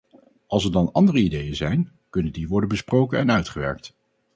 [0.47, 3.95] Als er dan andere ideeën zijn, kunnen die worden besproken en uitgewerkt.